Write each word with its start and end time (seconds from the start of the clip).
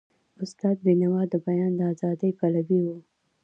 استاد 0.43 0.77
بینوا 0.85 1.21
د 1.31 1.35
بیان 1.45 1.71
د 1.79 1.81
ازادی 1.93 2.29
پلوی 2.39 2.81
و. 2.85 2.89